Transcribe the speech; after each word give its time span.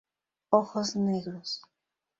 Ojos 0.49 0.95
negros. 0.95 1.61